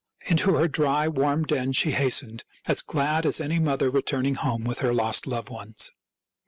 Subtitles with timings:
[0.25, 4.79] Into her dry, warm den she hastened, as glad as any mother returning home with
[4.79, 5.91] her lost loved ones.